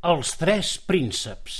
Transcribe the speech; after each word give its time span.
Els 0.00 0.30
tres 0.40 0.68
prínceps 0.88 1.56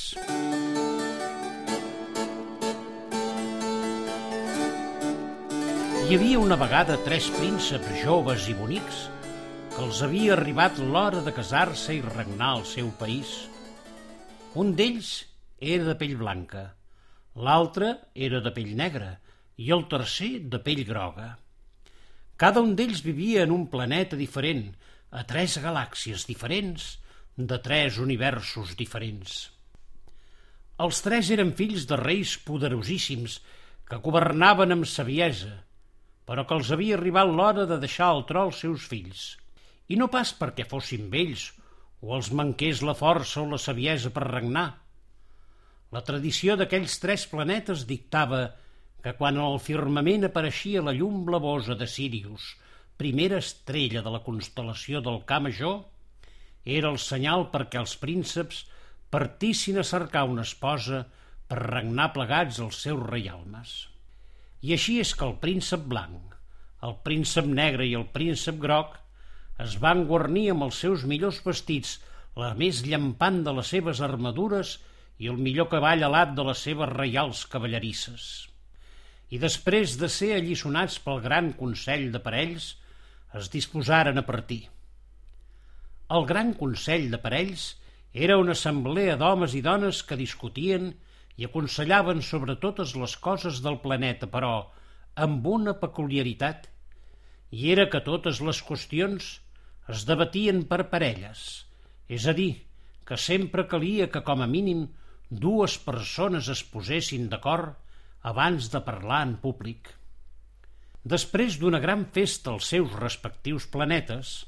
Hi 6.01 6.15
havia 6.17 6.39
una 6.41 6.57
vegada 6.57 6.97
tres 7.05 7.27
prínceps 7.35 7.91
joves 8.01 8.47
i 8.49 8.55
bonics 8.57 9.03
que 9.75 9.83
els 9.85 10.01
havia 10.07 10.33
arribat 10.39 10.81
l'hora 10.81 11.21
de 11.27 11.35
casar-se 11.37 11.99
i 11.99 12.01
regnar 12.07 12.55
al 12.55 12.65
seu 12.71 12.89
país. 13.03 13.35
Un 14.57 14.72
d'ells 14.79 15.13
era 15.61 15.91
de 15.91 15.99
pell 16.00 16.16
blanca, 16.25 16.64
l'altre 17.36 17.93
era 18.14 18.41
de 18.41 18.54
pell 18.57 18.72
negra 18.80 19.11
i 19.61 19.68
el 19.77 19.84
tercer 19.93 20.46
de 20.48 20.62
pell 20.64 20.86
groga. 20.88 21.34
Cada 22.41 22.64
un 22.64 22.72
d'ells 22.72 23.04
vivia 23.04 23.45
en 23.45 23.52
un 23.52 23.68
planeta 23.68 24.16
diferent, 24.16 24.70
a 25.12 25.29
tres 25.29 25.61
galàxies 25.61 26.25
diferents, 26.25 26.95
de 27.46 27.59
tres 27.64 27.98
universos 28.02 28.75
diferents. 28.77 29.38
Els 30.80 31.01
tres 31.05 31.30
eren 31.34 31.52
fills 31.56 31.87
de 31.88 31.97
reis 32.01 32.37
poderosíssims 32.47 33.38
que 33.88 33.98
governaven 34.05 34.77
amb 34.77 34.88
saviesa, 34.88 35.52
però 36.28 36.47
que 36.47 36.56
els 36.56 36.70
havia 36.74 36.97
arribat 36.97 37.28
l'hora 37.28 37.66
de 37.69 37.80
deixar 37.83 38.12
el 38.14 38.24
tro 38.28 38.47
als 38.47 38.61
seus 38.64 38.87
fills, 38.88 39.24
i 39.92 39.98
no 40.00 40.09
pas 40.12 40.33
perquè 40.38 40.66
fossin 40.70 41.09
vells 41.12 41.50
o 42.00 42.14
els 42.16 42.30
manqués 42.33 42.80
la 42.87 42.95
força 42.97 43.42
o 43.42 43.48
la 43.50 43.59
saviesa 43.59 44.12
per 44.14 44.28
regnar. 44.28 44.69
La 45.91 46.02
tradició 46.06 46.56
d'aquells 46.56 46.97
tres 47.02 47.27
planetes 47.28 47.84
dictava 47.88 48.45
que 49.05 49.14
quan 49.19 49.41
al 49.42 49.59
firmament 49.64 50.28
apareixia 50.28 50.84
la 50.86 50.95
llum 50.97 51.25
blavosa 51.27 51.75
de 51.75 51.88
Sirius, 51.91 52.55
primera 53.00 53.41
estrella 53.42 54.05
de 54.05 54.12
la 54.14 54.20
constel·lació 54.25 55.00
del 55.05 55.22
Ca 55.27 55.41
Major, 55.42 55.80
era 56.64 56.91
el 56.91 56.98
senyal 56.98 57.48
perquè 57.52 57.80
els 57.80 57.96
prínceps 58.00 58.64
partissin 59.10 59.80
a 59.80 59.87
cercar 59.87 60.27
una 60.28 60.45
esposa 60.46 61.05
per 61.50 61.59
regnar 61.62 62.12
plegats 62.14 62.61
els 62.62 62.83
seus 62.84 63.00
reialmes. 63.03 63.89
I 64.62 64.75
així 64.77 64.98
és 65.00 65.14
que 65.16 65.27
el 65.27 65.38
príncep 65.42 65.86
blanc, 65.88 66.36
el 66.86 66.94
príncep 67.05 67.48
negre 67.48 67.86
i 67.88 67.97
el 67.98 68.06
príncep 68.12 68.61
groc 68.61 68.98
es 69.61 69.77
van 69.81 70.05
guarnir 70.08 70.50
amb 70.53 70.69
els 70.69 70.78
seus 70.84 71.05
millors 71.08 71.41
vestits, 71.44 71.98
la 72.36 72.53
més 72.55 72.84
llampant 72.86 73.42
de 73.44 73.53
les 73.56 73.72
seves 73.75 74.00
armadures 74.05 74.78
i 75.19 75.28
el 75.33 75.41
millor 75.41 75.69
cavall 75.72 76.05
alat 76.06 76.36
de 76.36 76.47
les 76.48 76.62
seves 76.69 76.92
reials 76.92 77.42
cavallerisses. 77.53 78.28
I 79.31 79.38
després 79.42 79.97
de 80.00 80.08
ser 80.08 80.33
allisonats 80.36 80.98
pel 81.05 81.20
gran 81.25 81.53
Consell 81.58 82.08
de 82.14 82.22
Parells, 82.22 82.75
es 83.41 83.50
disposaren 83.53 84.19
a 84.19 84.27
partir. 84.27 84.64
El 86.16 86.25
Gran 86.27 86.48
Consell 86.58 87.05
de 87.12 87.19
Parells 87.22 87.64
era 88.27 88.36
una 88.41 88.56
assemblea 88.58 89.14
d'homes 89.19 89.53
i 89.55 89.61
dones 89.62 90.00
que 90.06 90.19
discutien 90.19 90.89
i 91.39 91.47
aconsellaven 91.47 92.25
sobre 92.28 92.56
totes 92.64 92.97
les 92.98 93.14
coses 93.27 93.61
del 93.66 93.78
planeta, 93.84 94.27
però 94.33 94.55
amb 95.27 95.47
una 95.47 95.77
peculiaritat, 95.84 96.66
i 97.55 97.70
era 97.77 97.86
que 97.92 98.03
totes 98.08 98.42
les 98.48 98.58
qüestions 98.66 99.31
es 99.94 100.05
debatien 100.11 100.64
per 100.72 100.88
parelles, 100.91 101.47
és 102.11 102.27
a 102.27 102.34
dir, 102.34 102.50
que 103.06 103.19
sempre 103.28 103.69
calia 103.70 104.11
que 104.11 104.27
com 104.27 104.42
a 104.42 104.50
mínim 104.50 104.88
dues 105.31 105.78
persones 105.86 106.50
es 106.50 106.66
posessin 106.75 107.31
d'acord 107.31 107.78
abans 108.34 108.66
de 108.75 108.83
parlar 108.83 109.22
en 109.28 109.38
públic. 109.47 109.94
Després 111.06 111.62
d'una 111.62 111.78
gran 111.78 112.08
festa 112.19 112.50
als 112.50 112.75
seus 112.75 112.98
respectius 112.98 113.70
planetes, 113.70 114.41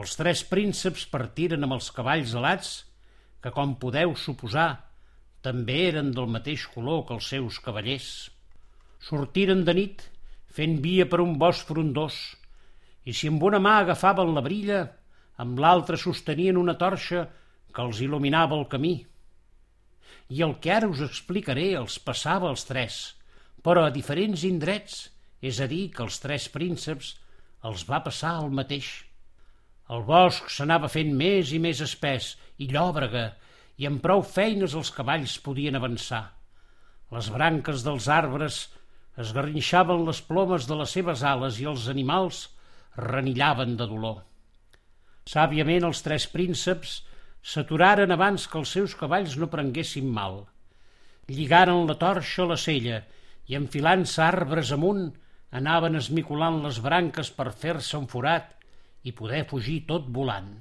els 0.00 0.16
tres 0.18 0.42
prínceps 0.44 1.06
partiren 1.12 1.64
amb 1.64 1.76
els 1.78 1.88
cavalls 1.96 2.34
alats, 2.36 2.72
que, 3.40 3.52
com 3.54 3.76
podeu 3.80 4.12
suposar, 4.18 4.68
també 5.46 5.78
eren 5.88 6.10
del 6.12 6.28
mateix 6.28 6.66
color 6.74 7.04
que 7.06 7.14
els 7.16 7.30
seus 7.32 7.60
cavallers. 7.64 8.10
Sortiren 9.08 9.64
de 9.64 9.74
nit, 9.78 10.04
fent 10.52 10.80
via 10.84 11.06
per 11.08 11.22
un 11.24 11.36
bosc 11.40 11.68
frondós, 11.70 12.16
i 13.06 13.14
si 13.14 13.30
amb 13.30 13.44
una 13.46 13.60
mà 13.62 13.76
agafaven 13.80 14.34
la 14.34 14.42
brilla, 14.42 14.80
amb 15.38 15.60
l'altra 15.62 15.96
sostenien 16.00 16.58
una 16.58 16.74
torxa 16.80 17.26
que 17.72 17.84
els 17.84 18.00
il·luminava 18.02 18.58
el 18.58 18.66
camí. 18.72 18.96
I 20.34 20.42
el 20.42 20.56
que 20.60 20.72
ara 20.74 20.90
us 20.90 21.04
explicaré 21.06 21.70
els 21.78 22.00
passava 22.02 22.50
als 22.50 22.66
tres, 22.66 22.98
però 23.62 23.86
a 23.86 23.94
diferents 23.94 24.42
indrets, 24.48 25.06
és 25.40 25.60
a 25.60 25.68
dir, 25.70 25.86
que 25.94 26.02
els 26.02 26.18
tres 26.18 26.48
prínceps 26.50 27.14
els 27.68 27.86
va 27.86 28.02
passar 28.02 28.38
el 28.42 28.50
mateix. 28.50 29.05
El 29.94 30.02
bosc 30.06 30.48
s'anava 30.50 30.88
fent 30.90 31.12
més 31.14 31.52
i 31.54 31.60
més 31.62 31.80
espès 31.84 32.32
i 32.58 32.66
llòbrega, 32.72 33.26
i 33.78 33.86
amb 33.86 34.00
prou 34.02 34.24
feines 34.26 34.74
els 34.74 34.90
cavalls 34.90 35.36
podien 35.44 35.78
avançar. 35.78 36.24
Les 37.14 37.28
branques 37.30 37.84
dels 37.86 38.08
arbres 38.10 38.64
esgarrinxaven 39.22 40.02
les 40.08 40.22
plomes 40.30 40.66
de 40.66 40.78
les 40.80 40.94
seves 40.96 41.22
ales 41.22 41.60
i 41.62 41.68
els 41.70 41.86
animals 41.92 42.40
renillaven 42.96 43.76
de 43.78 43.86
dolor. 43.92 44.24
Sàviament 45.26 45.86
els 45.86 46.02
tres 46.02 46.26
prínceps 46.32 46.98
s'aturaren 47.52 48.10
abans 48.14 48.48
que 48.50 48.58
els 48.58 48.74
seus 48.74 48.96
cavalls 48.98 49.36
no 49.38 49.50
prenguessin 49.52 50.10
mal. 50.18 50.42
Lligaren 51.30 51.86
la 51.86 51.98
torxa 52.00 52.42
a 52.42 52.50
la 52.54 52.58
sella 52.58 53.00
i, 53.46 53.54
enfilant-se 53.54 54.22
arbres 54.24 54.72
amunt, 54.74 55.08
anaven 55.54 55.98
esmicolant 56.02 56.58
les 56.64 56.82
branques 56.82 57.30
per 57.38 57.52
fer-se 57.54 57.94
un 57.98 58.10
forat 58.10 58.55
i 59.06 59.14
poder 59.14 59.44
fugir 59.50 59.80
tot 59.90 60.08
volant. 60.18 60.52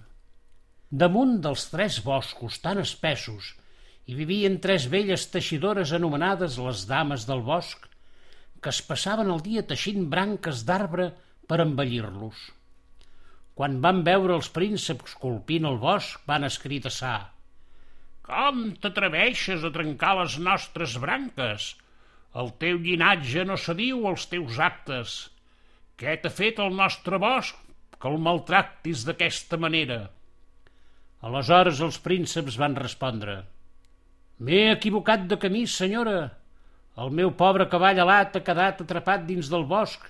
Damunt 1.04 1.40
dels 1.44 1.66
tres 1.74 1.98
boscos 2.06 2.62
tan 2.64 2.80
espessos 2.84 3.56
hi 4.06 4.14
vivien 4.14 4.60
tres 4.62 4.86
velles 4.94 5.24
teixidores 5.34 5.92
anomenades 5.98 6.60
les 6.62 6.84
dames 6.90 7.26
del 7.26 7.42
bosc, 7.48 7.88
que 8.62 8.70
es 8.70 8.82
passaven 8.86 9.32
el 9.34 9.42
dia 9.48 9.64
teixint 9.72 10.06
branques 10.12 10.62
d'arbre 10.68 11.08
per 11.50 11.58
embellir-los. 11.64 12.44
Quan 13.58 13.80
van 13.82 14.04
veure 14.06 14.36
els 14.38 14.52
prínceps 14.54 15.18
colpint 15.24 15.66
el 15.66 15.80
bosc, 15.82 16.22
van 16.30 16.46
escridassar 16.46 17.18
«Com 18.26 18.62
t'atreveixes 18.82 19.66
a 19.66 19.74
trencar 19.74 20.16
les 20.20 20.38
nostres 20.46 20.96
branques? 21.02 21.74
El 22.42 22.50
teu 22.62 22.78
llinatge 22.86 23.46
no 23.50 23.58
s'adiu 23.58 24.06
als 24.10 24.26
teus 24.32 24.58
actes. 24.70 25.20
Què 25.98 26.18
t'ha 26.22 26.34
fet 26.34 26.62
el 26.62 26.74
nostre 26.78 27.22
bosc 27.22 27.65
que 28.00 28.12
el 28.12 28.22
maltractis 28.22 29.04
d'aquesta 29.08 29.60
manera. 29.62 30.00
Aleshores 31.26 31.82
els 31.82 32.00
prínceps 32.06 32.58
van 32.62 32.76
respondre 32.78 33.44
M'he 34.38 34.66
equivocat 34.74 35.30
de 35.32 35.38
camí, 35.40 35.62
senyora. 35.72 36.18
El 37.00 37.14
meu 37.16 37.32
pobre 37.40 37.70
cavall 37.72 38.02
alat 38.04 38.36
ha 38.36 38.44
quedat 38.44 38.82
atrapat 38.84 39.24
dins 39.30 39.48
del 39.52 39.64
bosc, 39.70 40.04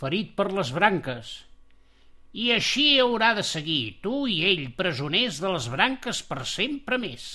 ferit 0.00 0.32
per 0.34 0.48
les 0.56 0.72
branques. 0.74 1.30
I 2.34 2.50
així 2.56 2.86
haurà 3.02 3.30
de 3.38 3.44
seguir, 3.46 4.00
tu 4.02 4.24
i 4.30 4.40
ell, 4.48 4.64
presoners 4.80 5.38
de 5.42 5.52
les 5.54 5.68
branques 5.70 6.22
per 6.26 6.42
sempre 6.46 6.98
més. 6.98 7.28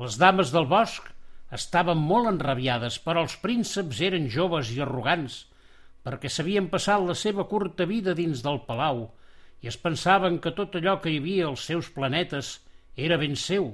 Les 0.00 0.16
dames 0.20 0.52
del 0.52 0.68
bosc 0.70 1.12
estaven 1.52 2.00
molt 2.00 2.32
enrabiades, 2.32 2.96
però 3.04 3.26
els 3.26 3.36
prínceps 3.44 4.00
eren 4.08 4.30
joves 4.32 4.72
i 4.72 4.80
arrogants, 4.84 5.44
perquè 6.04 6.30
s'havien 6.30 6.68
passat 6.72 7.02
la 7.08 7.16
seva 7.18 7.46
curta 7.50 7.86
vida 7.88 8.14
dins 8.18 8.42
del 8.44 8.60
palau 8.68 9.06
i 9.64 9.70
es 9.70 9.78
pensaven 9.80 10.38
que 10.44 10.52
tot 10.58 10.76
allò 10.76 10.98
que 11.00 11.12
hi 11.12 11.20
havia 11.22 11.48
als 11.48 11.64
seus 11.70 11.88
planetes 11.94 12.58
era 13.08 13.16
ben 13.20 13.36
seu 13.40 13.70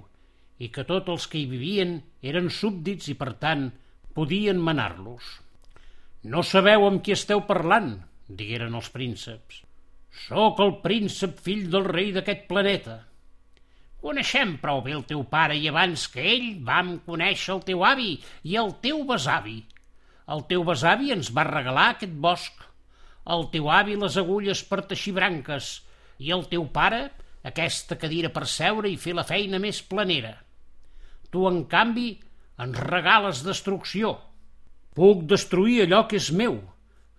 i 0.62 0.68
que 0.74 0.84
tots 0.86 1.10
els 1.14 1.26
que 1.32 1.40
hi 1.40 1.48
vivien 1.50 1.96
eren 2.32 2.50
súbdits 2.54 3.08
i, 3.10 3.16
per 3.18 3.32
tant, 3.42 3.70
podien 4.14 4.60
manar-los. 4.60 5.24
No 6.30 6.44
sabeu 6.44 6.86
amb 6.86 7.02
qui 7.02 7.16
esteu 7.16 7.42
parlant, 7.48 7.94
digueren 8.28 8.76
els 8.76 8.90
prínceps. 8.94 9.62
Sóc 10.26 10.60
el 10.60 10.76
príncep 10.84 11.38
fill 11.40 11.70
del 11.72 11.86
rei 11.88 12.10
d'aquest 12.12 12.44
planeta. 12.50 12.98
Coneixem 14.04 14.56
prou 14.60 14.82
bé 14.84 14.94
el 14.96 15.06
teu 15.08 15.24
pare 15.32 15.56
i 15.56 15.66
abans 15.68 16.06
que 16.12 16.22
ell 16.34 16.46
vam 16.66 16.98
conèixer 17.06 17.54
el 17.56 17.64
teu 17.66 17.84
avi 17.84 18.12
i 18.48 18.56
el 18.60 18.74
teu 18.84 19.02
besavi, 19.08 19.58
el 20.34 20.44
teu 20.50 20.64
besavi 20.66 21.10
ens 21.14 21.30
va 21.36 21.46
regalar 21.48 21.88
aquest 21.92 22.12
bosc, 22.26 22.66
el 23.34 23.46
teu 23.54 23.70
avi 23.70 23.96
les 23.98 24.16
agulles 24.20 24.62
per 24.68 24.84
teixir 24.90 25.14
branques 25.16 25.70
i 26.22 26.32
el 26.36 26.46
teu 26.52 26.66
pare 26.74 27.02
aquesta 27.50 27.96
cadira 28.00 28.30
per 28.34 28.46
seure 28.48 28.90
i 28.90 28.98
fer 29.00 29.14
la 29.16 29.26
feina 29.26 29.60
més 29.62 29.80
planera. 29.92 30.34
Tu, 31.30 31.42
en 31.48 31.64
canvi, 31.70 32.10
ens 32.60 32.82
regales 32.86 33.44
destrucció. 33.46 34.16
Puc 34.96 35.24
destruir 35.30 35.84
allò 35.84 36.04
que 36.10 36.18
és 36.20 36.30
meu, 36.36 36.58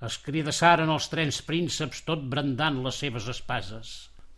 es 0.05 0.17
cridassaren 0.25 0.91
els 0.91 1.07
trens 1.11 1.41
prínceps 1.47 2.03
tot 2.07 2.23
brandant 2.33 2.81
les 2.85 2.97
seves 3.03 3.27
espases. 3.31 3.91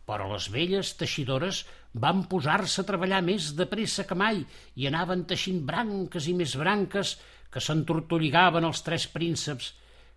Però 0.08 0.28
les 0.34 0.50
velles 0.52 0.92
teixidores 1.00 1.64
van 2.04 2.25
posar-se 2.30 2.81
a 2.81 2.88
treballar 2.88 3.22
més 3.24 3.54
de 3.58 3.68
pressa 3.72 4.04
que 4.08 4.18
mai 4.20 4.42
i 4.75 4.90
anaven 4.90 5.24
teixint 5.30 5.62
branques 5.68 6.28
i 6.28 6.34
més 6.36 6.58
branques 6.60 7.16
que 7.53 7.61
s'entortolligaven 7.61 8.65
els 8.65 8.81
tres 8.85 9.05
prínceps, 9.13 9.71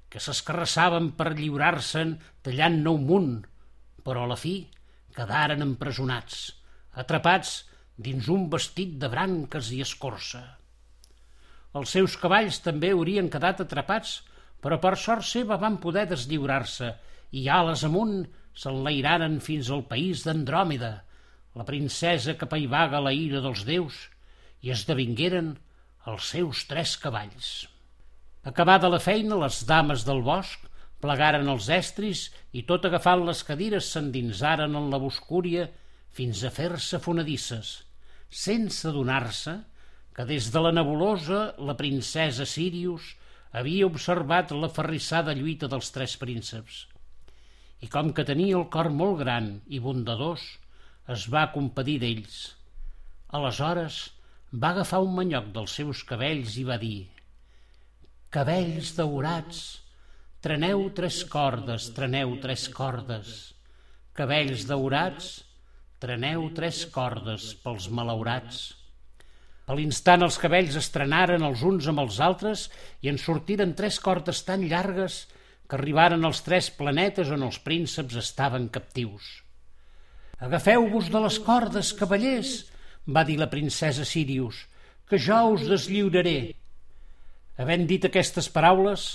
que 0.09 0.23
s'escarrassaven 0.23 1.11
per 1.19 1.35
lliurar-se'n 1.37 2.15
tallant-ne 2.47 2.93
un 2.93 3.07
munt, 3.11 3.33
però 4.07 4.25
a 4.25 4.31
la 4.33 4.39
fi 4.41 4.57
quedaren 5.17 5.65
empresonats, 5.65 6.39
atrapats 7.03 7.57
dins 7.97 8.29
un 8.33 8.47
vestit 8.53 8.97
de 9.03 9.11
branques 9.13 9.73
i 9.73 9.83
escorça. 9.85 10.43
Els 11.77 11.93
seus 11.97 12.17
cavalls 12.21 12.63
també 12.65 12.93
haurien 12.95 13.29
quedat 13.33 13.61
atrapats, 13.65 14.21
però 14.63 14.79
per 14.81 14.95
sort 15.01 15.27
seva 15.29 15.59
van 15.61 15.77
poder 15.83 16.07
deslliurar-se 16.09 16.93
i 17.37 17.47
ales 17.53 17.85
amunt 17.89 18.23
s'enlairaren 18.57 19.41
fins 19.45 19.69
al 19.71 19.85
país 19.91 20.25
d'Andròmeda, 20.25 20.93
la 21.57 21.65
princesa 21.69 22.37
que 22.41 22.49
paivaga 22.49 23.03
la 23.05 23.13
ira 23.17 23.43
dels 23.45 23.65
déus, 23.69 23.99
i 24.65 24.73
esdevingueren 24.73 25.55
els 26.07 26.31
seus 26.35 26.63
tres 26.71 26.95
cavalls. 27.03 27.67
Acabada 28.47 28.91
la 28.93 29.03
feina, 29.03 29.39
les 29.43 29.65
dames 29.67 30.05
del 30.07 30.23
bosc 30.27 30.69
plegaren 31.03 31.49
els 31.53 31.69
estris 31.73 32.29
i 32.57 32.63
tot 32.69 32.87
agafant 32.89 33.25
les 33.27 33.43
cadires 33.47 33.91
s'endinsaren 33.93 34.79
en 34.79 34.89
la 34.93 35.01
boscúria 35.03 35.67
fins 36.17 36.43
a 36.47 36.53
fer-se 36.55 37.01
fonedisses, 37.03 37.73
sense 38.31 38.87
adonar-se 38.89 39.59
que 40.17 40.25
des 40.31 40.49
de 40.53 40.63
la 40.65 40.73
nebulosa 40.73 41.41
la 41.69 41.77
princesa 41.77 42.47
Sirius 42.49 43.13
havia 43.53 43.89
observat 43.89 44.55
la 44.57 44.71
ferrissada 44.73 45.35
lluita 45.37 45.69
dels 45.69 45.91
tres 45.93 46.17
prínceps. 46.23 46.87
I 47.85 47.91
com 47.93 48.15
que 48.17 48.25
tenia 48.25 48.57
el 48.57 48.71
cor 48.73 48.89
molt 48.89 49.21
gran 49.21 49.51
i 49.69 49.83
bondadós, 49.85 50.45
es 51.13 51.27
va 51.33 51.51
compadir 51.53 51.99
d'ells. 52.03 52.39
Aleshores 53.37 53.99
va 54.53 54.71
agafar 54.71 55.03
un 55.03 55.15
manyoc 55.17 55.51
dels 55.55 55.75
seus 55.81 56.03
cabells 56.07 56.57
i 56.61 56.65
va 56.69 56.79
dir 56.79 57.09
«Cabells 58.31 58.93
daurats, 58.97 59.61
treneu 60.45 60.89
tres 60.95 61.23
cordes, 61.31 61.91
treneu 61.97 62.37
tres 62.43 62.69
cordes. 62.69 63.37
Cabells 64.17 64.67
daurats, 64.69 65.31
treneu 66.03 66.51
tres 66.55 66.85
cordes 66.93 67.55
pels 67.63 67.89
malaurats». 67.91 68.67
A 69.67 69.75
l'instant 69.75 70.23
els 70.23 70.37
cabells 70.39 70.77
estrenaren 70.79 71.43
els 71.43 71.65
uns 71.67 71.89
amb 71.91 72.05
els 72.05 72.21
altres 72.23 72.69
i 73.03 73.11
en 73.11 73.19
sortiren 73.19 73.75
tres 73.75 73.99
cordes 73.99 74.45
tan 74.47 74.63
llargues 74.71 75.25
que 75.67 75.75
arribaren 75.75 76.23
als 76.25 76.45
tres 76.47 76.71
planetes 76.71 77.33
on 77.35 77.43
els 77.43 77.59
prínceps 77.65 78.15
estaven 78.21 78.69
captius. 78.71 79.43
Agafeu-vos 80.39 81.11
de 81.11 81.23
les 81.25 81.39
cordes, 81.43 81.91
cavallers, 81.99 82.53
va 83.07 83.25
dir 83.25 83.39
la 83.39 83.51
princesa 83.51 84.05
Sirius, 84.05 84.65
que 85.07 85.19
jo 85.23 85.39
us 85.55 85.67
deslliuraré. 85.71 86.57
Havent 87.63 87.87
dit 87.91 88.05
aquestes 88.05 88.49
paraules, 88.53 89.07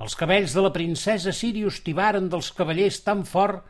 els 0.00 0.14
cabells 0.20 0.54
de 0.54 0.62
la 0.64 0.72
princesa 0.72 1.32
Sirius 1.32 1.80
tibaren 1.84 2.30
dels 2.32 2.52
cavallers 2.54 3.00
tan 3.04 3.24
fort 3.28 3.66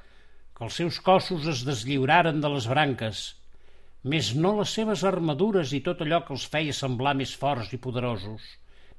que 0.56 0.64
els 0.66 0.78
seus 0.80 1.00
cossos 1.08 1.46
es 1.52 1.64
deslliuraren 1.68 2.40
de 2.42 2.50
les 2.52 2.68
branques, 2.68 3.24
més 4.12 4.32
no 4.38 4.52
les 4.60 4.72
seves 4.78 5.02
armadures 5.08 5.72
i 5.76 5.82
tot 5.86 6.02
allò 6.04 6.22
que 6.26 6.34
els 6.36 6.46
feia 6.52 6.76
semblar 6.76 7.16
més 7.18 7.34
forts 7.36 7.72
i 7.74 7.80
poderosos, 7.82 8.44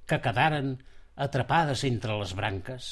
que 0.08 0.22
quedaren 0.24 0.76
atrapades 1.28 1.84
entre 1.88 2.18
les 2.20 2.34
branques. 2.38 2.90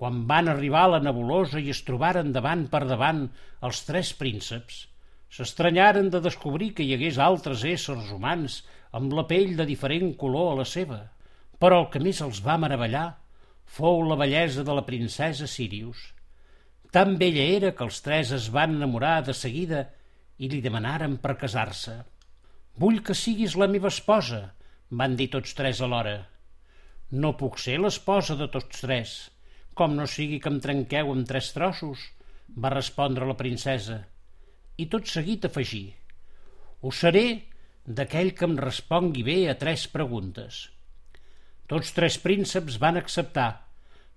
Quan 0.00 0.24
van 0.28 0.48
arribar 0.48 0.86
a 0.86 0.92
la 0.96 1.02
nebulosa 1.04 1.60
i 1.60 1.72
es 1.72 1.82
trobaren 1.86 2.30
davant 2.32 2.66
per 2.72 2.86
davant 2.88 3.26
els 3.68 3.82
tres 3.88 4.12
prínceps, 4.16 4.86
s'estranyaren 5.30 6.10
de 6.10 6.20
descobrir 6.24 6.72
que 6.74 6.84
hi 6.86 6.94
hagués 6.96 7.18
altres 7.22 7.64
éssers 7.72 8.10
humans 8.14 8.60
amb 8.98 9.14
la 9.14 9.26
pell 9.30 9.56
de 9.58 9.66
diferent 9.68 10.14
color 10.22 10.52
a 10.52 10.58
la 10.60 10.66
seva. 10.66 11.00
Però 11.62 11.82
el 11.82 11.90
que 11.92 12.02
més 12.02 12.20
els 12.24 12.40
va 12.46 12.58
meravellar 12.58 13.06
fou 13.78 14.02
la 14.08 14.18
bellesa 14.18 14.64
de 14.66 14.74
la 14.74 14.86
princesa 14.86 15.46
Sirius. 15.46 16.00
Tan 16.90 17.14
bella 17.18 17.44
era 17.56 17.70
que 17.76 17.86
els 17.86 18.00
tres 18.02 18.32
es 18.34 18.48
van 18.50 18.74
enamorar 18.74 19.20
de 19.26 19.34
seguida 19.40 19.84
i 20.38 20.48
li 20.50 20.58
demanaren 20.64 21.18
per 21.22 21.36
casar-se. 21.38 22.00
«Vull 22.80 23.02
que 23.06 23.14
siguis 23.14 23.54
la 23.60 23.68
meva 23.70 23.90
esposa», 23.92 24.40
van 24.90 25.14
dir 25.18 25.28
tots 25.30 25.54
tres 25.54 25.82
alhora. 25.86 26.16
«No 27.22 27.36
puc 27.38 27.60
ser 27.62 27.76
l'esposa 27.78 28.34
de 28.40 28.48
tots 28.50 28.82
tres», 28.82 29.12
com 29.78 29.94
no 29.94 30.06
sigui 30.10 30.40
que 30.42 30.50
em 30.50 30.58
trenqueu 30.64 31.12
en 31.12 31.22
tres 31.28 31.52
trossos, 31.54 32.00
va 32.58 32.72
respondre 32.74 33.28
la 33.28 33.38
princesa, 33.38 34.00
i 34.80 34.86
tot 34.92 35.08
seguit 35.12 35.46
afegir, 35.48 35.86
ho 36.80 36.92
seré 36.96 37.24
d'aquell 37.98 38.30
que 38.36 38.46
em 38.48 38.56
respongui 38.60 39.24
bé 39.26 39.38
a 39.52 39.56
tres 39.62 39.86
preguntes. 39.94 40.60
Tots 41.70 41.92
tres 41.96 42.16
prínceps 42.22 42.78
van 42.82 42.98
acceptar, 43.00 43.50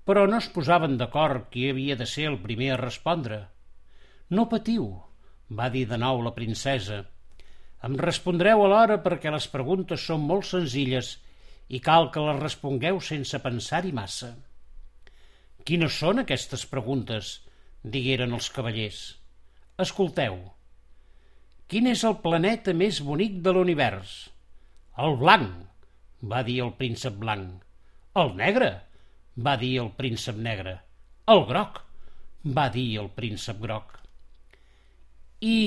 però 0.07 0.25
no 0.29 0.39
es 0.41 0.49
posaven 0.55 0.95
d'acord 0.99 1.49
qui 1.53 1.67
havia 1.69 1.97
de 1.99 2.07
ser 2.09 2.29
el 2.31 2.39
primer 2.45 2.71
a 2.75 2.79
respondre. 2.81 3.39
No 4.29 4.47
patiu, 4.51 4.87
va 5.59 5.69
dir 5.73 5.85
de 5.89 5.99
nou 5.99 6.23
la 6.25 6.33
princesa. 6.37 7.03
Em 7.83 7.97
respondreu 7.99 8.63
alhora 8.63 9.01
perquè 9.05 9.31
les 9.33 9.47
preguntes 9.51 10.07
són 10.09 10.23
molt 10.27 10.47
senzilles 10.49 11.17
i 11.69 11.79
cal 11.83 12.09
que 12.11 12.23
les 12.23 12.39
respongueu 12.39 12.99
sense 13.03 13.39
pensar-hi 13.43 13.91
massa. 13.95 14.33
Quines 15.63 15.99
són 16.03 16.23
aquestes 16.23 16.65
preguntes? 16.71 17.39
digueren 17.83 18.31
els 18.35 18.47
cavallers. 18.55 18.99
Escolteu. 19.81 20.35
Quin 21.65 21.87
és 21.89 22.03
el 22.05 22.19
planeta 22.21 22.75
més 22.77 22.99
bonic 23.01 23.39
de 23.45 23.53
l'univers? 23.55 24.11
El 25.01 25.15
blanc, 25.17 25.47
va 26.33 26.41
dir 26.45 26.59
el 26.65 26.69
príncep 26.77 27.15
blanc. 27.23 27.63
El 28.21 28.35
negre, 28.37 28.67
va 29.47 29.55
dir 29.57 29.71
el 29.81 29.89
príncep 29.97 30.37
negre. 30.47 30.75
El 31.35 31.41
groc, 31.49 31.79
va 32.59 32.67
dir 32.75 32.85
el 33.01 33.09
príncep 33.15 33.63
groc. 33.63 33.95
I 35.41 35.57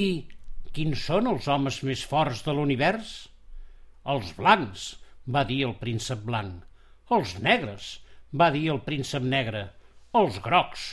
quins 0.79 1.03
són 1.09 1.27
els 1.33 1.51
homes 1.51 1.81
més 1.91 2.07
forts 2.07 2.45
de 2.47 2.55
l'univers? 2.55 3.11
Els 4.15 4.31
blancs, 4.39 4.87
va 5.27 5.43
dir 5.51 5.65
el 5.67 5.75
príncep 5.83 6.23
blanc. 6.31 6.63
Els 7.11 7.35
negres, 7.43 7.91
va 8.31 8.53
dir 8.55 8.69
el 8.71 8.81
príncep 8.87 9.27
negre. 9.35 9.67
Els 10.23 10.39
grocs, 10.47 10.89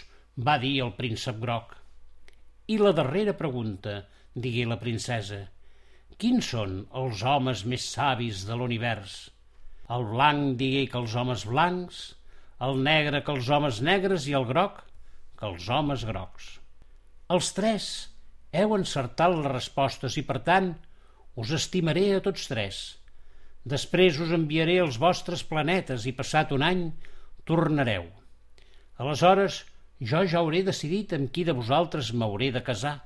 va 0.49 0.57
dir 0.65 0.79
el 0.87 0.97
príncep 0.97 1.37
groc. 1.45 1.77
I 2.71 2.77
la 2.79 2.93
darrera 2.95 3.33
pregunta, 3.35 4.05
digué 4.33 4.63
la 4.63 4.79
princesa. 4.79 5.41
Quins 6.15 6.47
són 6.53 6.77
els 6.95 7.23
homes 7.27 7.65
més 7.67 7.83
savis 7.91 8.45
de 8.47 8.55
l'univers? 8.55 9.15
El 9.91 10.05
blanc 10.13 10.53
digué 10.61 10.85
que 10.87 11.01
els 11.01 11.15
homes 11.19 11.43
blancs, 11.49 11.97
el 12.63 12.79
negre 12.85 13.19
que 13.27 13.35
els 13.35 13.49
homes 13.51 13.81
negres 13.83 14.29
i 14.31 14.35
el 14.39 14.47
groc 14.47 14.79
que 15.39 15.49
els 15.49 15.67
homes 15.67 16.05
grocs. 16.07 16.47
Els 17.35 17.51
tres 17.57 17.89
heu 18.55 18.77
encertat 18.77 19.35
les 19.35 19.51
respostes 19.51 20.15
i, 20.15 20.23
per 20.23 20.39
tant, 20.47 20.71
us 21.35 21.51
estimaré 21.59 22.05
a 22.15 22.23
tots 22.23 22.47
tres. 22.47 22.81
Després 23.75 24.21
us 24.23 24.31
enviaré 24.39 24.79
als 24.79 25.01
vostres 25.03 25.43
planetes 25.51 26.07
i, 26.07 26.15
passat 26.15 26.55
un 26.55 26.63
any, 26.63 26.87
tornareu. 27.43 28.07
Aleshores, 29.03 29.65
jo 30.03 30.23
ja 30.27 30.41
hauré 30.41 30.63
decidit 30.67 31.13
amb 31.15 31.31
qui 31.31 31.45
de 31.47 31.55
vosaltres 31.55 32.11
m'hauré 32.13 32.51
de 32.51 32.63
casar. 32.65 32.97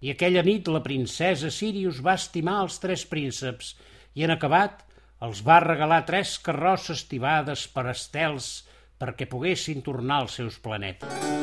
I 0.00 0.12
aquella 0.12 0.44
nit 0.46 0.68
la 0.72 0.82
princesa 0.84 1.50
Sirius 1.52 2.02
va 2.04 2.16
estimar 2.20 2.58
els 2.64 2.80
tres 2.80 3.06
prínceps 3.10 3.74
i 4.16 4.24
en 4.24 4.32
acabat 4.36 4.84
els 5.26 5.42
va 5.44 5.62
regalar 5.64 6.04
tres 6.08 6.36
carrosses 6.48 7.06
tibades 7.10 7.66
per 7.72 7.88
estels 7.92 8.50
perquè 9.00 9.28
poguessin 9.28 9.84
tornar 9.84 10.22
als 10.24 10.40
seus 10.40 10.60
planetes. 10.60 11.35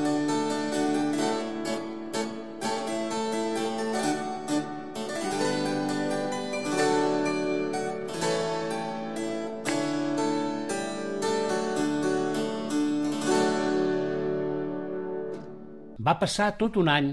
Passar 16.20 16.54
tot 16.60 16.78
un 16.80 16.90
any 16.92 17.10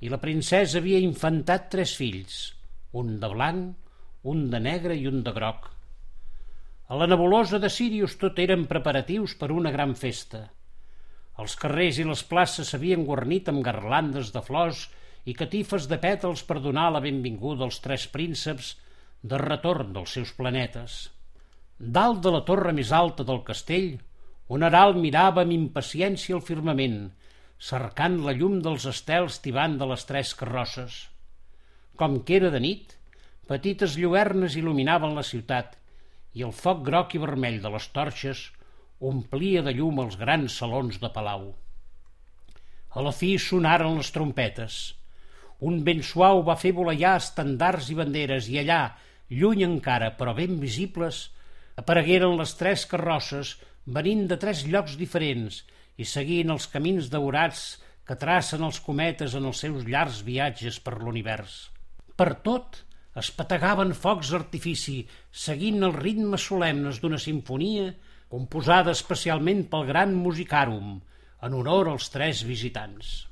i 0.00 0.08
la 0.12 0.20
princesa 0.22 0.78
havia 0.80 1.00
infantat 1.02 1.68
tres 1.72 1.92
fills, 1.98 2.38
un 2.96 3.18
de 3.20 3.28
blanc, 3.32 3.76
un 4.32 4.48
de 4.52 4.60
negre 4.60 4.96
i 4.96 5.06
un 5.10 5.22
de 5.26 5.32
groc. 5.36 5.68
A 6.90 6.96
la 6.98 7.06
nebulosa 7.06 7.60
de 7.62 7.70
Sírius 7.70 8.16
tot 8.20 8.38
eren 8.42 8.66
preparatius 8.70 9.36
per 9.40 9.50
una 9.54 9.70
gran 9.70 9.94
festa. 9.94 10.40
Els 11.40 11.54
carrers 11.56 12.00
i 12.02 12.06
les 12.08 12.24
places 12.32 12.72
s'havien 12.72 13.04
guarnit 13.06 13.48
amb 13.48 13.62
garlandes 13.64 14.32
de 14.34 14.42
flors 14.42 14.88
i 15.24 15.36
catifes 15.36 15.86
de 15.88 16.00
pètals 16.02 16.42
per 16.48 16.58
donar 16.64 16.90
la 16.90 17.04
benvinguda 17.04 17.64
als 17.68 17.78
tres 17.84 18.08
prínceps 18.10 18.74
de 19.22 19.38
retorn 19.38 19.92
dels 19.94 20.16
seus 20.18 20.32
planetes. 20.36 21.00
Dalt 21.78 22.20
de 22.24 22.32
la 22.34 22.42
torre 22.48 22.72
més 22.76 22.92
alta 22.92 23.24
del 23.24 23.40
castell, 23.46 23.94
un 24.48 24.66
herald 24.66 24.98
mirava 25.00 25.44
amb 25.44 25.54
impaciència 25.56 26.34
el 26.36 26.44
firmament 26.44 27.04
cercant 27.60 28.16
la 28.24 28.32
llum 28.32 28.60
dels 28.64 28.86
estels 28.88 29.36
tibant 29.44 29.76
de 29.80 29.86
les 29.90 30.06
tres 30.08 30.32
carrosses. 30.34 30.94
Com 32.00 32.22
que 32.24 32.38
era 32.38 32.48
de 32.54 32.60
nit, 32.64 32.94
petites 33.50 33.98
lluernes 34.00 34.56
il·luminaven 34.56 35.12
la 35.16 35.24
ciutat 35.26 35.76
i 36.38 36.44
el 36.46 36.54
foc 36.56 36.80
groc 36.86 37.12
i 37.14 37.20
vermell 37.20 37.58
de 37.60 37.72
les 37.74 37.88
torxes 37.92 38.46
omplia 39.10 39.60
de 39.66 39.74
llum 39.76 40.00
els 40.04 40.16
grans 40.20 40.56
salons 40.62 40.96
de 41.02 41.10
palau. 41.12 41.50
A 42.96 43.04
la 43.04 43.12
fi 43.12 43.34
sonaren 43.38 43.98
les 43.98 44.10
trompetes. 44.14 44.78
Un 45.60 45.82
vent 45.84 46.00
suau 46.06 46.40
va 46.46 46.56
fer 46.56 46.72
voleiar 46.76 47.18
estandards 47.20 47.90
i 47.92 47.96
banderes 47.98 48.48
i 48.48 48.56
allà, 48.62 48.80
lluny 49.28 49.66
encara, 49.66 50.14
però 50.16 50.32
ben 50.38 50.56
visibles, 50.62 51.26
aparegueren 51.76 52.38
les 52.40 52.56
tres 52.56 52.86
carrosses 52.88 53.58
venint 53.84 54.24
de 54.32 54.40
tres 54.40 54.64
llocs 54.64 54.96
diferents 55.00 55.60
i 55.96 56.06
seguint 56.06 56.52
els 56.54 56.68
camins 56.70 57.08
daurats 57.12 57.64
que 58.06 58.18
tracen 58.18 58.62
els 58.66 58.80
cometes 58.82 59.34
en 59.38 59.48
els 59.50 59.64
seus 59.64 59.84
llargs 59.86 60.22
viatges 60.26 60.80
per 60.84 60.98
l'univers. 60.98 61.70
Per 62.16 62.34
tot 62.46 62.82
es 63.20 63.30
pategaven 63.34 63.92
focs 63.94 64.30
d'artifici, 64.32 65.00
seguint 65.30 65.82
els 65.86 65.98
ritmes 65.98 66.46
solemnes 66.50 67.00
d'una 67.02 67.18
sinfonia 67.18 67.90
composada 68.30 68.94
especialment 68.94 69.64
pel 69.70 69.88
gran 69.88 70.14
musicàrum, 70.14 71.00
en 71.42 71.56
honor 71.58 71.90
als 71.90 72.10
tres 72.14 72.44
visitants. 72.46 73.26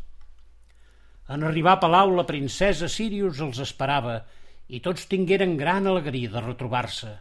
En 1.28 1.44
arribar 1.44 1.76
a 1.76 1.80
Palau, 1.82 2.14
la 2.16 2.26
princesa 2.26 2.88
Sirius 2.90 3.42
els 3.44 3.60
esperava 3.62 4.22
i 4.68 4.80
tots 4.84 5.06
tingueren 5.10 5.56
gran 5.60 5.86
alegria 5.86 6.32
de 6.32 6.42
retrobar-se. 6.44 7.12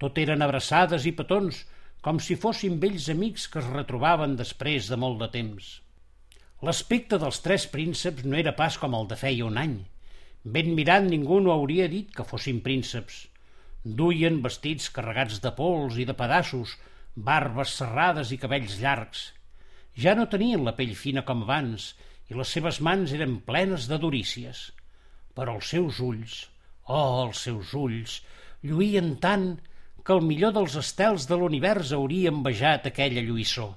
Tot 0.00 0.18
eren 0.22 0.42
abraçades 0.42 1.04
i 1.06 1.12
petons, 1.18 1.64
com 2.04 2.18
si 2.20 2.36
fossin 2.36 2.76
vells 2.82 3.06
amics 3.12 3.46
que 3.48 3.62
es 3.62 3.68
retrobaven 3.72 4.34
després 4.36 4.90
de 4.92 4.96
molt 5.00 5.22
de 5.22 5.28
temps. 5.32 5.68
L'aspecte 6.68 7.16
dels 7.20 7.40
tres 7.44 7.64
prínceps 7.72 8.26
no 8.28 8.36
era 8.40 8.52
pas 8.58 8.76
com 8.80 8.96
el 8.98 9.08
de 9.08 9.16
feia 9.20 9.46
un 9.46 9.56
any. 9.62 9.78
Ben 10.56 10.74
mirat 10.76 11.06
ningú 11.08 11.40
no 11.40 11.54
hauria 11.54 11.88
dit 11.88 12.12
que 12.12 12.26
fossin 12.28 12.60
prínceps. 12.66 13.22
Duien 14.00 14.42
vestits 14.44 14.90
carregats 14.92 15.40
de 15.44 15.54
pols 15.56 15.96
i 16.00 16.04
de 16.08 16.16
pedaços, 16.20 16.76
barbes 17.16 17.72
serrades 17.80 18.32
i 18.36 18.40
cabells 18.44 18.76
llargs. 18.84 19.26
Ja 19.96 20.12
no 20.18 20.28
tenien 20.28 20.64
la 20.68 20.76
pell 20.76 20.94
fina 21.00 21.24
com 21.24 21.44
abans 21.44 21.92
i 22.28 22.36
les 22.36 22.52
seves 22.56 22.80
mans 22.84 23.12
eren 23.16 23.38
plenes 23.48 23.88
de 23.88 24.00
durícies. 24.00 24.66
Però 25.36 25.56
els 25.56 25.72
seus 25.72 26.00
ulls, 26.04 26.40
oh, 26.84 27.24
els 27.26 27.44
seus 27.48 27.72
ulls, 27.80 28.20
lluïen 28.60 29.14
tant 29.24 29.54
que 30.04 30.12
el 30.12 30.20
millor 30.20 30.52
dels 30.52 30.74
estels 30.76 31.24
de 31.30 31.36
l'univers 31.40 31.94
hauria 31.96 32.32
envejat 32.34 32.90
aquella 32.90 33.22
lluïssor. 33.24 33.72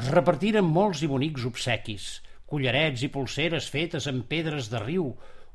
Es 0.00 0.10
repartiren 0.12 0.66
molts 0.68 1.00
i 1.02 1.08
bonics 1.08 1.46
obsequis, 1.48 2.08
collarets 2.50 3.02
i 3.06 3.08
polseres 3.14 3.70
fetes 3.72 4.06
amb 4.10 4.26
pedres 4.28 4.68
de 4.72 4.82
riu, 4.84 5.08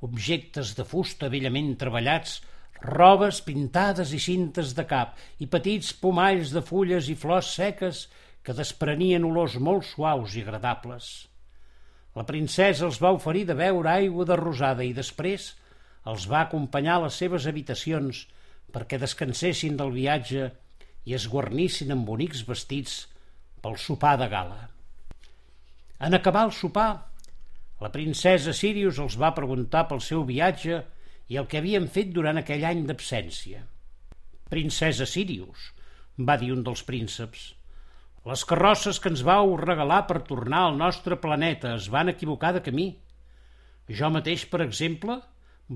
objectes 0.08 0.74
de 0.78 0.86
fusta 0.90 1.30
bellament 1.30 1.76
treballats, 1.82 2.40
robes 2.82 3.40
pintades 3.46 4.12
i 4.14 4.20
cintes 4.20 4.74
de 4.78 4.86
cap 4.90 5.16
i 5.42 5.48
petits 5.48 5.94
pomalls 6.02 6.52
de 6.56 6.66
fulles 6.66 7.08
i 7.10 7.16
flors 7.16 7.54
seques 7.58 8.06
que 8.46 8.54
desprenien 8.58 9.26
olors 9.26 9.56
molt 9.58 9.86
suaus 9.88 10.36
i 10.36 10.44
agradables. 10.46 11.12
La 12.16 12.26
princesa 12.26 12.86
els 12.88 13.00
va 13.04 13.14
oferir 13.16 13.46
de 13.50 13.56
beure 13.60 13.92
aigua 13.92 14.26
de 14.26 14.38
rosada 14.40 14.86
i 14.86 14.94
després 14.98 15.54
els 16.10 16.28
va 16.32 16.46
acompanyar 16.46 16.98
a 16.98 17.06
les 17.06 17.18
seves 17.22 17.48
habitacions 17.50 18.26
perquè 18.74 19.00
descansessin 19.02 19.78
del 19.80 19.92
viatge 19.96 20.50
i 21.06 21.16
es 21.18 21.28
guarnissin 21.32 21.94
amb 21.96 22.08
bonics 22.08 22.46
vestits 22.48 22.96
pel 23.62 23.78
sopar 23.82 24.16
de 24.22 24.30
gala. 24.32 24.62
En 26.06 26.18
acabar 26.18 26.46
el 26.48 26.54
sopar, 26.54 26.90
la 27.82 27.92
princesa 27.92 28.54
Sirius 28.54 29.02
els 29.04 29.20
va 29.20 29.36
preguntar 29.36 29.86
pel 29.90 30.02
seu 30.02 30.26
viatge 30.28 30.82
i 31.30 31.38
el 31.42 31.50
que 31.52 31.60
havien 31.62 31.90
fet 31.92 32.12
durant 32.16 32.42
aquell 32.42 32.66
any 32.66 32.86
d'absència. 32.88 33.62
Princesa 34.50 35.08
Sirius, 35.10 35.72
va 36.18 36.38
dir 36.42 36.52
un 36.54 36.64
dels 36.64 36.84
prínceps, 36.88 37.54
les 38.26 38.42
carrosses 38.50 38.98
que 38.98 39.12
ens 39.14 39.22
vau 39.26 39.52
regalar 39.60 40.00
per 40.10 40.24
tornar 40.26 40.64
al 40.66 40.78
nostre 40.80 41.18
planeta 41.22 41.76
es 41.76 41.90
van 41.94 42.10
equivocar 42.10 42.56
de 42.56 42.62
camí. 42.68 42.86
Jo 44.00 44.10
mateix, 44.10 44.48
per 44.50 44.64
exemple, 44.66 45.20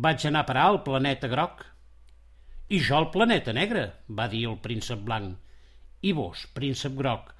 vaig 0.06 0.26
anar 0.26 0.42
a 0.42 0.48
parar 0.48 0.64
al 0.70 0.80
planeta 0.88 1.30
groc. 1.30 1.62
I 2.70 2.78
jo 2.86 3.00
al 3.00 3.08
planeta 3.10 3.54
negre, 3.56 3.84
va 4.18 4.28
dir 4.30 4.44
el 4.46 4.60
príncep 4.62 5.00
blanc. 5.06 5.38
I 6.06 6.12
vos, 6.14 6.44
príncep 6.54 6.94
groc, 7.00 7.32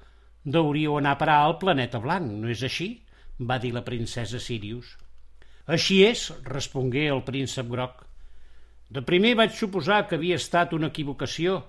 deuríeu 0.56 0.96
anar 0.98 1.12
a 1.14 1.18
parar 1.20 1.36
al 1.44 1.54
planeta 1.60 2.00
blanc, 2.02 2.32
no 2.42 2.50
és 2.50 2.64
així? 2.66 2.88
va 3.50 3.60
dir 3.62 3.70
la 3.72 3.84
princesa 3.86 4.40
Sirius. 4.42 4.96
Així 5.76 6.00
és, 6.04 6.24
respongué 6.48 7.06
el 7.12 7.22
príncep 7.28 7.70
groc. 7.70 8.02
De 8.90 9.04
primer 9.06 9.36
vaig 9.38 9.54
suposar 9.54 10.00
que 10.08 10.18
havia 10.18 10.40
estat 10.42 10.74
una 10.76 10.90
equivocació, 10.90 11.60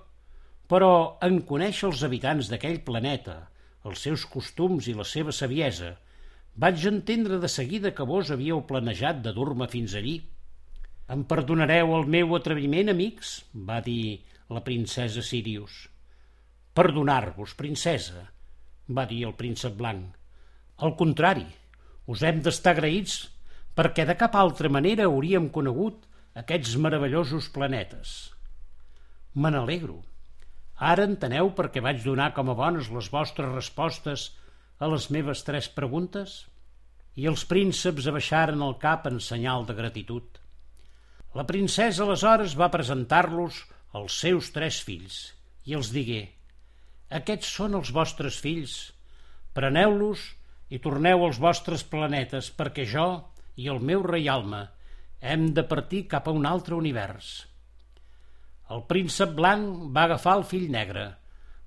però 0.66 0.90
en 1.22 1.38
conèixer 1.46 1.86
els 1.92 2.02
habitants 2.02 2.50
d'aquell 2.50 2.82
planeta, 2.90 3.38
els 3.86 4.02
seus 4.08 4.26
costums 4.34 4.90
i 4.90 4.96
la 4.98 5.06
seva 5.06 5.32
saviesa, 5.38 5.94
vaig 6.66 6.82
entendre 6.90 7.38
de 7.38 7.54
seguida 7.60 7.94
que 7.94 8.10
vos 8.10 8.34
havíeu 8.34 8.66
planejat 8.66 9.22
de 9.22 9.38
dur-me 9.38 9.70
fins 9.70 9.94
allí 10.02 10.18
em 11.12 11.22
perdonareu 11.28 11.90
el 11.98 12.06
meu 12.08 12.30
atreviment, 12.38 12.88
amics? 12.88 13.32
va 13.68 13.80
dir 13.84 14.22
la 14.48 14.62
princesa 14.64 15.20
Sirius. 15.24 15.74
Perdonar-vos, 16.72 17.52
princesa, 17.58 18.22
va 18.88 19.04
dir 19.10 19.26
el 19.28 19.34
príncep 19.36 19.76
blanc. 19.76 20.14
Al 20.80 20.94
contrari, 20.96 21.44
us 22.08 22.22
hem 22.24 22.40
d'estar 22.44 22.72
agraïts 22.72 23.18
perquè 23.76 24.06
de 24.08 24.16
cap 24.22 24.38
altra 24.40 24.70
manera 24.72 25.08
hauríem 25.10 25.50
conegut 25.52 26.08
aquests 26.42 26.78
meravellosos 26.80 27.50
planetes. 27.52 28.32
Me 29.34 29.52
n'alegro. 29.52 30.00
Ara 30.92 31.04
enteneu 31.08 31.52
per 31.58 31.68
què 31.74 31.84
vaig 31.84 32.00
donar 32.04 32.32
com 32.36 32.48
a 32.48 32.56
bones 32.56 32.88
les 32.92 33.10
vostres 33.12 33.52
respostes 33.52 34.30
a 34.80 34.88
les 34.88 35.10
meves 35.14 35.44
tres 35.44 35.68
preguntes? 35.68 36.46
I 37.20 37.28
els 37.28 37.44
prínceps 37.44 38.08
abaixaren 38.08 38.64
el 38.64 38.78
cap 38.80 39.06
en 39.10 39.20
senyal 39.20 39.68
de 39.68 39.76
gratitud. 39.76 40.41
La 41.32 41.46
princesa 41.48 42.04
aleshores 42.04 42.54
va 42.60 42.70
presentar-los 42.72 43.62
als 43.96 44.16
seus 44.24 44.50
tres 44.52 44.80
fills 44.84 45.20
i 45.64 45.76
els 45.78 45.92
digué 45.94 46.26
«Aquests 47.18 47.54
són 47.58 47.76
els 47.78 47.92
vostres 47.96 48.36
fills, 48.40 48.74
preneu-los 49.56 50.26
i 50.72 50.80
torneu 50.84 51.24
als 51.24 51.40
vostres 51.40 51.84
planetes 51.88 52.50
perquè 52.58 52.84
jo 52.88 53.06
i 53.56 53.70
el 53.72 53.80
meu 53.80 54.04
reialme 54.04 54.66
hem 55.20 55.48
de 55.56 55.64
partir 55.72 56.02
cap 56.12 56.28
a 56.28 56.36
un 56.36 56.44
altre 56.48 56.76
univers». 56.76 57.32
El 58.72 58.84
príncep 58.88 59.32
blanc 59.36 59.88
va 59.96 60.06
agafar 60.08 60.38
el 60.38 60.46
fill 60.48 60.68
negre, 60.72 61.06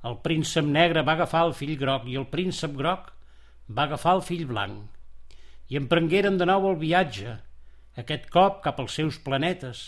el 0.06 0.20
príncep 0.22 0.66
negre 0.70 1.02
va 1.06 1.14
agafar 1.18 1.42
el 1.48 1.54
fill 1.58 1.74
groc 1.82 2.06
i 2.10 2.16
el 2.22 2.30
príncep 2.30 2.74
groc 2.78 3.10
va 3.78 3.86
agafar 3.90 4.16
el 4.20 4.24
fill 4.26 4.46
blanc. 4.50 4.86
I 5.74 5.78
emprengueren 5.82 6.38
de 6.38 6.46
nou 6.50 6.70
el 6.70 6.78
viatge, 6.82 7.40
aquest 8.02 8.28
cop 8.32 8.62
cap 8.66 8.80
als 8.84 8.98
seus 9.00 9.20
planetes, 9.24 9.84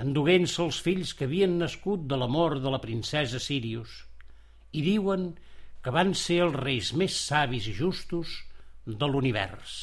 enduguent-se 0.00 0.62
els 0.64 0.80
fills 0.84 1.12
que 1.16 1.28
havien 1.28 1.58
nascut 1.60 2.06
de 2.10 2.18
l'amor 2.20 2.58
de 2.64 2.72
la 2.72 2.80
princesa 2.82 3.40
Sirius, 3.40 4.04
i 4.72 4.84
diuen 4.84 5.30
que 5.84 5.94
van 5.94 6.14
ser 6.18 6.40
els 6.48 6.56
reis 6.60 6.92
més 6.92 7.16
savis 7.28 7.68
i 7.70 7.76
justos 7.76 8.40
de 8.86 9.08
l'univers. 9.12 9.76